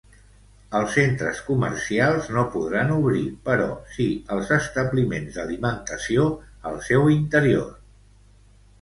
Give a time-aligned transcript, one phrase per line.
[0.77, 3.69] Els centres comercials no podran obrir, però
[3.99, 6.29] sí els establiments d'alimentació
[6.73, 7.73] al seu interior.